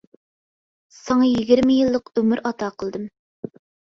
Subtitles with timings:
[0.99, 3.05] ساڭا يىگىرمە يىللىق ئۆمۈر ئاتا قىلدىم.